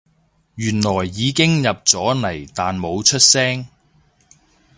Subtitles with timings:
[0.55, 3.67] 原來已經入咗嚟但冇出聲